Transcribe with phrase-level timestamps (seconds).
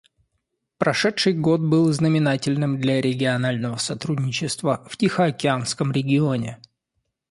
[0.79, 6.59] Прошедший год был знаменательным для регионального сотрудничества в Тихоокеанском регионе.